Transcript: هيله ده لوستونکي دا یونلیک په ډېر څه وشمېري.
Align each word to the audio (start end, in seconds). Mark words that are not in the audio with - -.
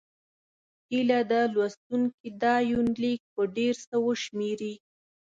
هيله 0.91 1.19
ده 1.31 1.39
لوستونکي 1.53 2.29
دا 2.43 2.55
یونلیک 2.71 3.21
په 3.33 3.41
ډېر 3.57 3.75
څه 3.87 3.95
وشمېري. 4.07 4.73